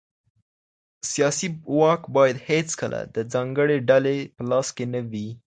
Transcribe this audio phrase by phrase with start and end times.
[1.11, 5.27] سياسي واک بايد هيڅکله د ځانګړې ډلې په لاس کي نه وي.